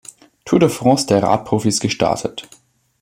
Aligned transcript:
Tour 0.45 0.57
de 0.57 0.67
France 0.67 1.05
der 1.05 1.21
Radprofis 1.21 1.79
gestartet. 1.79 2.47